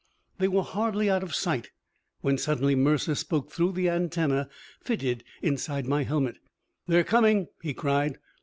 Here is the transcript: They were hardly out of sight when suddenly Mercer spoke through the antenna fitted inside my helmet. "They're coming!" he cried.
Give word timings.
They 0.39 0.47
were 0.47 0.63
hardly 0.63 1.11
out 1.11 1.21
of 1.21 1.35
sight 1.35 1.69
when 2.21 2.39
suddenly 2.39 2.73
Mercer 2.73 3.13
spoke 3.13 3.51
through 3.51 3.73
the 3.73 3.87
antenna 3.87 4.49
fitted 4.83 5.23
inside 5.43 5.85
my 5.85 6.01
helmet. 6.01 6.37
"They're 6.87 7.03
coming!" 7.03 7.49
he 7.61 7.75
cried. 7.75 8.17